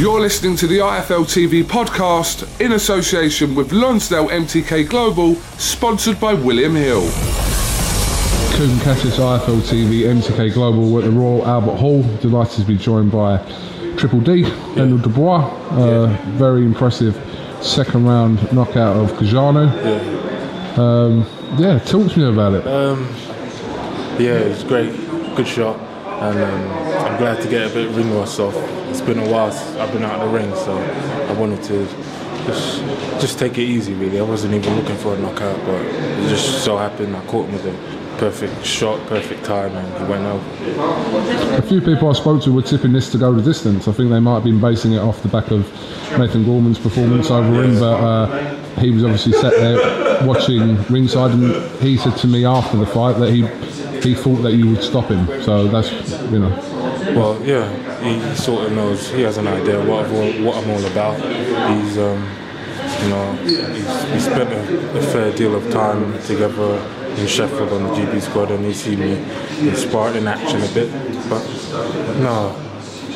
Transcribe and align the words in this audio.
You're 0.00 0.20
listening 0.20 0.56
to 0.56 0.66
the 0.66 0.78
IFL 0.78 1.26
TV 1.26 1.62
podcast 1.62 2.58
in 2.58 2.72
association 2.72 3.54
with 3.54 3.70
Lonsdale 3.70 4.28
MTK 4.28 4.88
Global, 4.88 5.34
sponsored 5.58 6.18
by 6.18 6.32
William 6.32 6.74
Hill. 6.74 7.02
Kugan 8.52 8.82
Cassius, 8.82 9.18
IFL 9.18 9.60
TV, 9.60 10.04
MTK 10.04 10.54
Global 10.54 10.96
at 10.96 11.04
the 11.04 11.10
Royal 11.10 11.46
Albert 11.46 11.76
Hall. 11.76 12.02
Delighted 12.22 12.60
to 12.60 12.64
be 12.64 12.78
joined 12.78 13.12
by 13.12 13.36
Triple 13.98 14.22
D, 14.22 14.44
Daniel 14.74 14.96
Dubois. 14.96 15.50
Uh, 15.72 16.06
Very 16.38 16.64
impressive 16.64 17.14
second 17.60 18.06
round 18.06 18.50
knockout 18.54 18.96
of 18.96 19.12
Cojanu. 19.18 19.66
Yeah. 19.84 20.82
Um, 20.82 21.26
yeah, 21.58 21.78
talk 21.78 22.10
to 22.10 22.18
me 22.18 22.26
about 22.26 22.54
it. 22.54 22.66
Um, 22.66 23.06
yeah, 24.18 24.38
it 24.38 24.48
was 24.48 24.64
great. 24.64 24.96
Good 25.36 25.46
shot. 25.46 25.78
And 26.22 26.38
um, 26.38 26.70
I'm 27.04 27.18
glad 27.18 27.42
to 27.42 27.48
get 27.50 27.70
a 27.70 27.74
bit 27.74 27.88
of 27.88 27.96
ring 27.98 28.14
rust 28.14 28.40
off. 28.40 28.79
It's 28.90 29.00
been 29.00 29.20
a 29.20 29.30
while 29.30 29.52
since 29.52 29.76
I've 29.76 29.92
been 29.92 30.02
out 30.02 30.20
of 30.20 30.30
the 30.30 30.36
ring, 30.36 30.50
so 30.54 30.76
I 30.76 31.32
wanted 31.34 31.62
to 31.64 31.86
just 32.44 32.80
just 33.20 33.38
take 33.38 33.56
it 33.56 33.62
easy, 33.62 33.94
really. 33.94 34.18
I 34.18 34.22
wasn't 34.22 34.54
even 34.54 34.74
looking 34.76 34.96
for 34.96 35.14
a 35.14 35.18
knockout, 35.18 35.56
but 35.64 35.80
it 35.84 36.28
just 36.28 36.64
so 36.64 36.76
happened 36.76 37.14
I 37.14 37.24
caught 37.26 37.46
him 37.46 37.52
with 37.52 37.66
a 37.66 38.18
perfect 38.18 38.64
shot, 38.66 39.00
perfect 39.06 39.44
time, 39.44 39.72
and 39.72 39.98
he 39.98 40.10
went 40.10 40.26
over. 40.26 41.56
A 41.56 41.62
few 41.62 41.80
people 41.80 42.10
I 42.10 42.12
spoke 42.12 42.42
to 42.42 42.52
were 42.52 42.62
tipping 42.62 42.92
this 42.92 43.10
to 43.12 43.18
go 43.18 43.32
the 43.32 43.42
distance. 43.42 43.88
I 43.88 43.92
think 43.92 44.10
they 44.10 44.20
might 44.20 44.34
have 44.34 44.44
been 44.44 44.60
basing 44.60 44.92
it 44.92 44.98
off 44.98 45.22
the 45.22 45.28
back 45.28 45.50
of 45.50 45.60
Nathan 46.18 46.44
Gorman's 46.44 46.78
performance 46.78 47.30
over 47.30 47.50
ring, 47.50 47.78
but 47.78 48.00
uh, 48.00 48.80
he 48.80 48.90
was 48.90 49.04
obviously 49.04 49.32
sat 49.32 49.52
there 49.52 50.26
watching 50.26 50.82
ringside, 50.84 51.30
and 51.30 51.52
he 51.80 51.96
said 51.96 52.16
to 52.18 52.26
me 52.26 52.44
after 52.44 52.76
the 52.76 52.86
fight 52.86 53.18
that 53.20 53.32
he 53.32 53.42
he 54.02 54.14
thought 54.14 54.42
that 54.42 54.52
you 54.52 54.70
would 54.70 54.82
stop 54.82 55.06
him. 55.06 55.26
So 55.42 55.68
that's 55.68 55.90
you 56.30 56.38
know. 56.38 56.50
Well, 57.14 57.42
yeah, 57.44 57.66
he, 58.02 58.36
sort 58.36 58.66
of 58.66 58.72
knows. 58.72 59.10
He 59.10 59.22
has 59.22 59.36
an 59.38 59.46
idea 59.46 59.78
what 59.84 60.06
I'm 60.06 60.14
all, 60.14 60.32
what 60.44 60.56
I'm 60.62 60.70
all 60.70 60.84
about. 60.86 61.16
He's, 61.16 61.98
um, 61.98 62.22
you 63.02 63.08
know, 63.08 63.32
he's, 63.42 64.12
we 64.12 64.20
spent 64.20 64.52
a, 64.52 64.98
a 64.98 65.02
fair 65.02 65.32
deal 65.32 65.54
of 65.54 65.70
time 65.70 66.12
together 66.22 66.76
in 67.16 67.26
Sheffield 67.26 67.72
on 67.72 67.82
the 67.84 67.90
GB 67.90 68.20
squad, 68.20 68.50
and 68.50 68.64
he's 68.64 68.82
seen 68.82 69.00
me 69.00 69.12
inspired 69.68 70.16
in 70.16 70.28
action 70.28 70.62
a 70.62 70.68
bit. 70.72 70.90
But 71.28 71.44
no, 72.20 72.54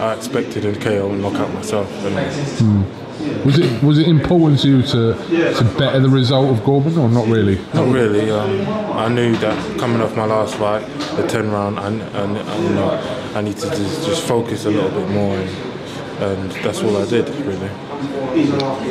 I 0.00 0.14
expected 0.14 0.64
a 0.64 0.78
KO 0.78 1.10
and 1.10 1.22
knockout 1.22 1.52
myself. 1.54 1.90
And, 2.04 3.05
Was 3.44 3.58
it 3.58 3.82
was 3.82 3.98
it 3.98 4.08
important 4.08 4.60
to 4.60 4.68
you 4.68 4.82
to 4.82 5.14
to 5.54 5.74
better 5.78 6.00
the 6.00 6.08
result 6.08 6.50
of 6.50 6.64
Gorman 6.64 6.98
or 6.98 7.08
not 7.08 7.26
really? 7.26 7.56
Not 7.72 7.88
really. 7.88 8.30
Um, 8.30 8.66
I 8.96 9.08
knew 9.08 9.36
that 9.36 9.78
coming 9.78 10.00
off 10.00 10.16
my 10.16 10.24
last 10.26 10.56
fight, 10.56 10.86
the 11.16 11.26
10 11.26 11.50
round, 11.50 11.78
I, 11.78 11.88
I, 11.88 12.24
I, 12.24 12.58
you 12.58 12.68
know, 12.70 13.32
I 13.34 13.40
need 13.42 13.56
to 13.58 13.68
just, 13.68 14.06
just 14.06 14.26
focus 14.26 14.64
a 14.64 14.70
little 14.70 14.90
bit 14.90 15.08
more, 15.10 15.36
and, 15.36 15.50
and 16.22 16.52
that's 16.64 16.82
all 16.82 16.96
I 16.96 17.06
did, 17.06 17.28
really. 17.46 17.70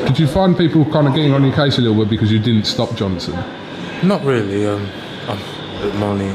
Did 0.06 0.20
you 0.20 0.28
find 0.28 0.56
people 0.58 0.86
kind 0.86 1.08
of 1.08 1.16
getting 1.16 1.34
on 1.34 1.44
your 1.44 1.56
case 1.56 1.78
a 1.78 1.82
little 1.82 1.98
bit 1.98 2.10
because 2.10 2.32
you 2.32 2.40
didn't 2.40 2.66
stop 2.66 2.96
Johnson? 2.96 3.34
Not 4.04 4.24
really. 4.24 4.66
Um, 4.66 4.88
I'm, 5.28 5.40
I'm 5.92 6.04
only, 6.04 6.30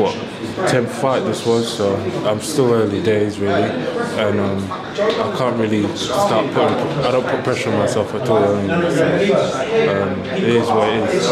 what, 0.00 0.14
10th 0.70 0.88
fight 0.88 1.20
this 1.20 1.44
was, 1.46 1.76
so 1.76 1.94
I'm 2.26 2.40
still 2.40 2.72
early 2.72 3.02
days, 3.02 3.38
really. 3.38 3.62
And 3.62 4.38
um, 4.38 4.70
I 4.70 5.34
can't 5.38 5.56
really 5.56 5.86
start 5.96 6.46
putting, 6.52 6.78
I 7.04 7.10
don't 7.10 7.26
put 7.26 7.42
pressure 7.42 7.70
on 7.72 7.78
myself 7.78 8.14
at 8.14 8.28
all. 8.28 8.44
Um, 8.44 8.70
it 10.26 10.42
is 10.44 10.66
what 10.68 10.88
it 10.88 11.14
is. 11.14 11.26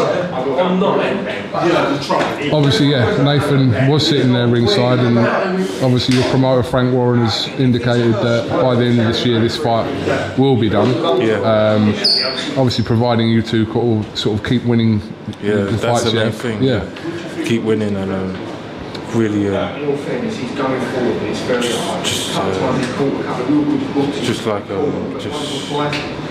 Obviously, 2.51 2.87
yeah, 2.87 3.23
Nathan 3.23 3.87
was 3.89 4.07
sitting 4.07 4.33
there 4.33 4.47
ringside, 4.47 4.99
and 4.99 5.17
obviously 5.83 6.15
your 6.15 6.27
promoter 6.31 6.63
Frank 6.63 6.93
Warren 6.93 7.21
has 7.25 7.47
indicated 7.59 8.13
that 8.13 8.49
by 8.49 8.75
the 8.75 8.85
end 8.85 8.99
of 8.99 9.07
this 9.07 9.25
year, 9.25 9.39
this 9.39 9.57
fight 9.57 9.87
will 10.37 10.55
be 10.59 10.69
done. 10.69 10.89
Yeah. 11.21 11.35
Um, 11.41 11.89
obviously, 12.57 12.83
providing 12.83 13.29
you 13.29 13.41
two 13.41 13.65
sort 14.15 14.39
of 14.39 14.45
keep 14.45 14.63
winning 14.63 14.99
Yeah, 15.41 15.55
the 15.55 15.63
that's 15.71 15.83
fights. 15.83 16.03
the 16.05 16.13
main 16.13 16.25
yeah. 16.25 16.31
thing. 16.31 16.63
Yeah. 16.63 17.20
Keep 17.51 17.63
winning 17.63 17.97
and 17.97 18.13
um, 18.13 18.37
really 19.13 19.49
uh, 19.49 19.77
just, 22.01 22.37
uh, 22.37 22.81
just 24.23 24.45
like 24.45 24.69
um, 24.69 25.19
just 25.19 25.69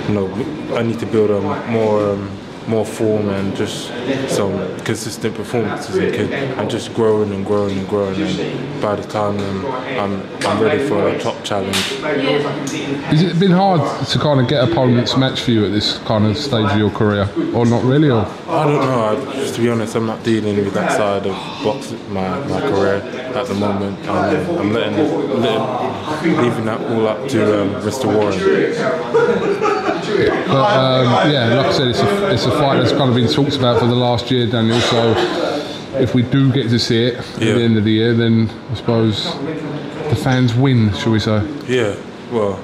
you 0.09 0.15
know, 0.15 0.75
I 0.75 0.83
need 0.83 0.99
to 0.99 1.05
build 1.05 1.29
a 1.29 1.41
more 1.69 2.13
um, 2.13 2.31
more 2.69 2.85
form 2.85 3.29
and 3.29 3.57
just 3.57 3.89
some 4.29 4.53
consistent 4.81 5.35
performances 5.35 5.97
and, 5.97 6.15
can, 6.15 6.33
and 6.33 6.71
just 6.71 6.95
growing 6.95 7.33
and 7.33 7.45
growing 7.45 7.79
and 7.79 7.89
growing. 7.89 8.21
And 8.21 8.83
by 8.83 8.97
the 8.97 9.03
time 9.03 9.39
um, 9.39 9.67
I'm 9.67 10.47
I'm 10.47 10.63
ready 10.63 10.87
for 10.87 11.09
a 11.09 11.19
top 11.19 11.43
challenge. 11.45 11.77
Has 11.77 13.23
it 13.23 13.39
been 13.39 13.51
hard 13.51 13.81
to 14.09 14.19
kind 14.19 14.41
of 14.41 14.49
get 14.49 14.69
opponents 14.69 15.17
match 15.17 15.41
for 15.41 15.51
you 15.51 15.67
at 15.67 15.73
this 15.73 15.99
kind 15.99 16.27
of 16.27 16.37
stage 16.37 16.71
of 16.71 16.79
your 16.79 16.91
career, 16.91 17.29
or 17.55 17.67
not 17.67 17.83
really? 17.85 18.11
Or 18.11 18.27
I 18.49 18.65
don't 18.65 18.81
know. 18.81 19.05
I, 19.05 19.35
just 19.35 19.55
to 19.57 19.63
be 19.63 19.69
honest, 19.71 19.95
I'm 19.95 20.07
not 20.07 20.23
dealing 20.23 20.57
with 20.57 20.75
that 20.75 20.93
side 20.93 21.27
of 21.27 21.35
boxing, 21.65 22.13
my, 22.13 22.39
my 22.47 22.61
career 22.61 22.97
at 22.97 23.47
the 23.47 23.55
moment. 23.55 23.99
I'm, 24.09 24.59
I'm 24.59 24.73
letting, 24.73 24.97
letting, 25.41 26.43
leaving 26.43 26.65
that 26.65 26.81
all 26.81 27.07
up 27.07 27.29
to 27.29 27.63
um, 27.63 27.83
Mr. 27.83 28.07
Warren. 28.07 29.90
But 30.49 30.77
um, 30.77 31.31
yeah, 31.31 31.55
like 31.55 31.67
I 31.67 31.73
said, 31.73 31.89
it's 31.89 32.01
a, 32.01 32.31
it's 32.33 32.47
a 32.47 32.51
fight 32.53 32.79
that's 32.79 32.93
kind 32.93 33.11
of 33.11 33.15
been 33.17 33.29
talked 33.29 33.57
about 33.57 33.81
for 33.81 33.87
the 33.87 33.95
last 33.95 34.31
year, 34.31 34.47
Daniel. 34.47 34.81
So 34.81 35.15
if 35.99 36.15
we 36.15 36.23
do 36.23 36.53
get 36.53 36.69
to 36.71 36.79
see 36.79 37.05
it 37.07 37.15
at 37.19 37.41
Yeah. 37.43 37.55
the 37.55 37.63
end 37.63 37.79
of 37.79 37.85
the 37.85 37.93
year, 37.93 38.15
then 38.15 38.51
I 38.71 38.75
suppose 38.75 39.25
the 40.09 40.17
fans 40.17 40.55
win, 40.55 40.93
shall 40.95 41.13
we 41.13 41.21
say? 41.21 41.43
Yeah, 41.69 41.95
well, 42.33 42.59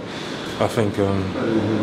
I 0.61 0.67
think 0.69 0.99
um, 0.99 1.23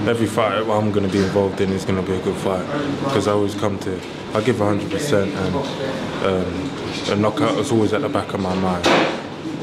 every 0.08 0.26
fight 0.28 0.58
I'm 0.58 0.92
going 0.92 1.06
to 1.08 1.12
be 1.12 1.20
involved 1.24 1.62
in 1.62 1.70
is 1.72 1.86
going 1.86 2.04
to 2.04 2.12
be 2.12 2.18
a 2.18 2.22
good 2.24 2.36
fight 2.38 2.66
because 3.04 3.28
I 3.28 3.32
always 3.32 3.56
come 3.56 3.78
to, 3.80 4.00
I 4.34 4.42
give 4.42 4.56
100% 4.58 5.24
and 5.24 5.56
um, 6.26 7.12
a 7.12 7.16
knockout 7.22 7.58
is 7.60 7.72
always 7.72 7.94
at 7.94 8.02
the 8.02 8.10
back 8.10 8.34
of 8.34 8.40
my 8.40 8.54
mind. 8.56 8.86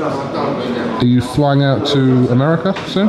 Are 0.00 1.04
you 1.04 1.20
flying 1.20 1.62
out 1.62 1.86
to 1.88 2.28
America 2.30 2.72
soon? 2.88 3.08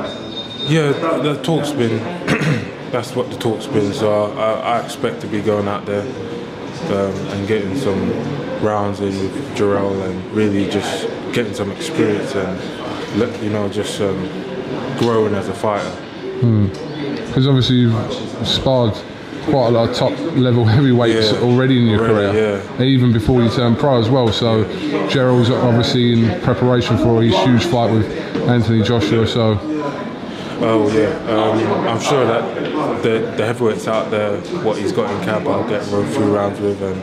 Yeah, 0.67 0.91
the 1.21 1.39
talk's 1.43 1.71
been. 1.71 1.99
that's 2.91 3.15
what 3.15 3.29
the 3.29 3.37
talk's 3.37 3.67
been. 3.67 3.93
So 3.93 4.31
I, 4.33 4.77
I 4.77 4.85
expect 4.85 5.21
to 5.21 5.27
be 5.27 5.41
going 5.41 5.67
out 5.67 5.85
there 5.85 6.03
um, 6.91 7.15
and 7.29 7.47
getting 7.47 7.75
some 7.77 8.11
rounds 8.61 8.99
in 8.99 9.17
with 9.19 9.57
Jarrell 9.57 10.01
and 10.09 10.31
really 10.31 10.69
just 10.69 11.07
getting 11.33 11.53
some 11.53 11.71
experience 11.71 12.35
and 12.35 13.19
let, 13.19 13.41
you 13.41 13.49
know 13.49 13.69
just 13.69 13.99
um, 14.01 14.17
growing 14.97 15.33
as 15.35 15.47
a 15.47 15.53
fighter. 15.53 15.89
Because 17.27 17.47
obviously 17.47 17.77
you've 17.77 18.47
sparred 18.47 18.93
quite 19.45 19.67
a 19.67 19.71
lot 19.71 19.89
of 19.89 19.95
top 19.95 20.11
level 20.35 20.65
heavyweights 20.75 21.31
Yeah, 21.31 21.39
already 21.39 21.79
in 21.79 21.87
your 21.87 22.07
already, 22.07 22.31
career, 22.31 22.83
even 22.83 23.11
before 23.11 23.41
you 23.41 23.49
turned 23.49 23.77
pro 23.79 23.99
as 23.99 24.09
well. 24.09 24.31
So 24.31 24.65
Jarrell's 25.09 25.49
obviously 25.49 26.13
in 26.13 26.41
preparation 26.41 26.97
for 26.97 27.23
his 27.23 27.35
huge 27.43 27.65
fight 27.65 27.91
with 27.91 28.05
Anthony 28.47 28.83
Joshua. 28.83 29.25
So 29.27 29.55
Oh 30.63 30.91
yeah, 30.93 31.09
um, 31.33 31.87
I'm 31.87 31.99
sure 31.99 32.23
that 32.25 33.01
the, 33.01 33.33
the 33.35 33.45
heavyweights 33.45 33.87
out 33.87 34.11
there, 34.11 34.37
what 34.63 34.77
he's 34.77 34.91
got 34.91 35.09
in 35.09 35.23
camp, 35.23 35.47
I'll 35.47 35.67
get 35.67 35.81
a 35.81 36.05
few 36.07 36.35
rounds 36.35 36.59
with 36.59 36.81
and, 36.83 37.01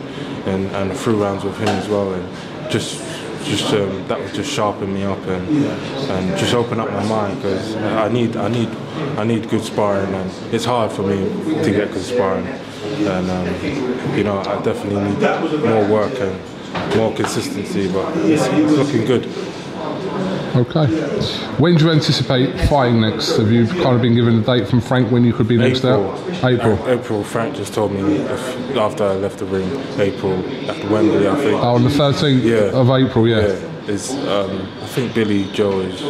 and, 0.48 0.66
and 0.76 0.96
few 0.96 1.20
rounds 1.20 1.42
with 1.42 1.58
him 1.58 1.68
as 1.68 1.88
well, 1.88 2.14
and 2.14 2.70
just 2.70 3.02
just 3.44 3.72
um, 3.72 4.06
that 4.08 4.20
would 4.20 4.34
just 4.34 4.52
sharpen 4.52 4.92
me 4.92 5.02
up 5.02 5.18
and 5.26 5.48
and 6.10 6.38
just 6.38 6.54
open 6.54 6.78
up 6.78 6.90
my 6.90 7.04
mind 7.06 7.36
because 7.42 7.74
I 7.76 8.08
need 8.08 8.36
I 8.36 8.48
need 8.48 8.68
I 9.16 9.24
need 9.24 9.48
good 9.48 9.64
sparring 9.64 10.12
and 10.14 10.30
it's 10.54 10.64
hard 10.64 10.92
for 10.92 11.02
me 11.02 11.16
to 11.64 11.70
get 11.70 11.92
good 11.92 12.02
sparring. 12.04 12.46
And 12.46 13.30
um, 13.30 14.16
you 14.16 14.24
know 14.24 14.38
I 14.38 14.62
definitely 14.62 15.02
need 15.02 15.20
more 15.64 15.88
work 15.88 16.14
and 16.20 16.96
more 16.96 17.12
consistency, 17.14 17.90
but 17.92 18.16
it's, 18.18 18.42
it's 18.46 18.72
looking 18.72 19.04
good. 19.04 19.24
Okay, 20.56 20.86
when 21.58 21.76
do 21.76 21.84
you 21.86 21.90
anticipate 21.92 22.58
fighting 22.68 23.00
next? 23.00 23.36
Have 23.36 23.50
you 23.50 23.66
kind 23.66 23.94
of 23.96 24.02
been 24.02 24.14
given 24.14 24.38
a 24.38 24.42
date 24.42 24.68
from 24.68 24.80
Frank 24.80 25.10
when 25.10 25.24
you 25.24 25.32
could 25.32 25.48
be 25.48 25.56
next 25.56 25.78
April. 25.84 26.10
out? 26.12 26.44
April. 26.44 26.88
April. 26.88 27.24
Frank 27.24 27.56
just 27.56 27.74
told 27.74 27.92
me 27.92 28.16
if, 28.16 28.76
after 28.76 29.04
I 29.04 29.14
left 29.14 29.38
the 29.38 29.44
ring, 29.46 29.68
April 29.98 30.34
after 30.70 30.88
Wembley, 30.88 31.28
I 31.28 31.34
think. 31.36 31.52
Oh, 31.62 31.74
on 31.74 31.82
the 31.84 31.90
13th 31.90 32.42
Yeah. 32.42 32.78
of 32.78 32.90
April, 32.90 33.26
yeah. 33.28 33.40
Yeah. 33.40 33.90
is 33.92 34.10
um, 34.10 34.50
I 34.82 34.86
think 34.86 35.14
Billy 35.14 35.50
Joe 35.52 35.80
is. 35.80 36.02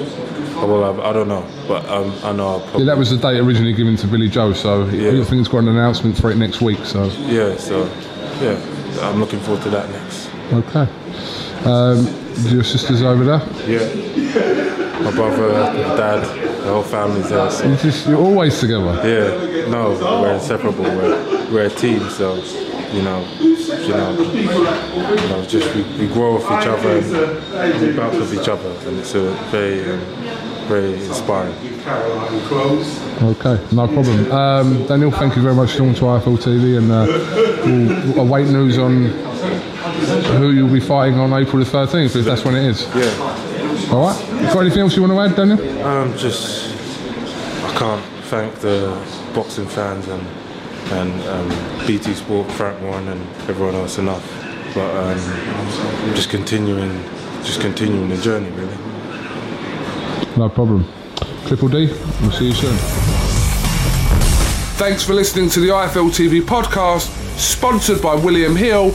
Well, 0.57 1.01
I, 1.01 1.11
I 1.11 1.13
don't 1.13 1.29
know, 1.29 1.47
but 1.69 1.89
um, 1.89 2.13
I 2.25 2.33
know. 2.33 2.61
I'll 2.73 2.81
Yeah, 2.81 2.87
that 2.87 2.99
was 2.99 3.11
the 3.11 3.17
date 3.17 3.39
originally 3.41 3.73
given 3.73 3.97
to 3.97 4.07
Billy 4.09 4.29
Joe, 4.29 4.53
so 4.53 4.87
Yeah. 4.87 5.11
I 5.21 5.25
think 5.25 5.41
it's 5.41 5.49
got 5.49 5.59
an 5.59 5.69
announcement 5.69 6.17
for 6.19 6.31
it 6.33 6.37
next 6.37 6.61
week. 6.61 6.79
So 6.85 7.05
yeah. 7.27 7.57
So 7.57 7.85
yeah, 8.41 8.59
I'm 9.03 9.21
looking 9.21 9.39
forward 9.41 9.63
to 9.65 9.71
that 9.71 9.89
next. 9.91 10.29
okay. 10.53 10.89
Um, 11.65 12.07
your 12.47 12.65
sister's 12.65 13.03
over 13.03 13.25
there. 13.25 13.43
Yeah. 13.67 15.01
My 15.03 15.11
brother, 15.13 15.53
dad, 15.97 16.25
the 16.65 16.73
whole 16.73 16.83
family's 16.83 17.29
there. 17.31 17.51
So 17.51 17.69
You 17.69 17.77
just 17.77 18.07
you're 18.09 18.19
always 18.21 18.59
together. 18.61 18.87
yeah, 19.07 19.69
no, 19.71 19.91
we're 20.23 20.35
inseparable. 20.35 20.85
We're, 20.85 21.53
we're 21.53 21.67
a 21.67 21.71
team. 21.71 22.01
So 22.11 22.35
you 22.93 23.03
know, 23.03 23.21
you 23.39 23.89
know, 23.91 24.13
you 24.33 25.29
know, 25.29 25.45
just 25.47 25.75
we, 25.75 25.83
we 25.99 26.13
grow 26.13 26.35
with 26.35 26.45
each 26.45 26.67
other 26.67 26.99
and 26.99 27.81
we 27.81 27.93
bounce 27.97 28.17
with 28.17 28.35
each 28.41 28.49
other, 28.49 28.71
and 28.89 28.99
it's 28.99 29.15
a 29.15 29.31
very, 29.51 29.81
um, 29.91 30.01
very 30.69 30.95
inspiring. 30.95 31.55
Okay, 33.23 33.59
no 33.75 33.87
problem. 33.89 34.33
Um, 34.33 34.87
Daniel, 34.87 35.11
thank 35.11 35.37
you 35.37 35.43
very 35.43 35.55
much 35.55 35.73
for 35.73 35.79
coming 35.79 35.95
to 35.97 36.01
IFL 36.03 36.39
TV, 36.39 36.79
and 36.79 36.91
uh, 36.91 37.07
we'll 38.15 38.21
await 38.27 38.47
news 38.49 38.79
on 38.79 39.07
who 40.39 40.51
you'll 40.51 40.73
be 40.73 40.81
fighting 40.81 41.19
on 41.19 41.33
April 41.33 41.63
the 41.63 41.71
13th, 41.71 42.17
if 42.17 42.25
that's 42.25 42.45
when 42.45 42.55
it 42.55 42.65
is. 42.65 42.83
Yeah. 42.95 43.93
All 43.93 44.03
right. 44.07 44.29
You 44.33 44.47
got 44.47 44.61
anything 44.61 44.81
else 44.81 44.97
you 44.97 45.03
want 45.03 45.13
to 45.13 45.21
add, 45.21 45.37
Daniel? 45.37 45.87
Um, 45.87 46.17
just 46.17 46.75
I 47.65 47.75
can't 47.77 48.05
thank 48.27 48.55
the 48.57 48.91
boxing 49.35 49.67
fans 49.67 50.07
and 50.09 50.27
and 50.91 51.23
um, 51.29 51.87
BT 51.87 52.15
Sport, 52.15 52.51
Frank 52.53 52.81
Warren, 52.81 53.09
and 53.09 53.21
everyone 53.49 53.75
else 53.75 53.99
enough. 53.99 54.25
But 54.75 54.95
um, 54.97 56.15
just 56.15 56.31
continuing, 56.31 57.03
just 57.45 57.61
continuing 57.61 58.09
the 58.09 58.17
journey, 58.19 58.51
really. 58.51 58.77
No 60.37 60.49
problem. 60.49 60.87
Triple 61.47 61.69
D, 61.69 61.87
we'll 62.23 62.31
see 62.31 62.47
you 62.47 62.55
soon. 62.55 62.77
Thanks 64.77 65.03
for 65.05 65.13
listening 65.13 65.51
to 65.51 65.61
the 65.61 65.69
IFL 65.69 66.11
TV 66.11 66.41
podcast, 66.41 67.09
sponsored 67.39 68.01
by 68.01 68.15
William 68.15 68.55
Hill 68.55 68.95